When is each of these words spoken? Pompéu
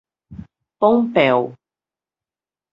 Pompéu 0.79 1.53